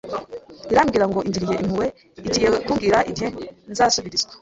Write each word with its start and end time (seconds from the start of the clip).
irambwira 0.71 1.05
ngo 1.09 1.19
ingiriye 1.27 1.55
impuhwe 1.63 1.87
igiye 2.27 2.47
kumbwira 2.65 2.97
igihe 3.09 3.29
nzasubirizwa 3.71 4.31